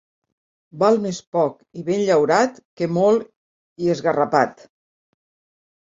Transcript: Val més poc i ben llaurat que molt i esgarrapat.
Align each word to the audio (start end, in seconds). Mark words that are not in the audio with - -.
Val 0.83 0.95
més 1.03 1.19
poc 1.35 1.59
i 1.81 1.85
ben 1.91 2.01
llaurat 2.09 2.57
que 2.81 2.89
molt 2.97 3.31
i 3.85 3.95
esgarrapat. 3.97 4.69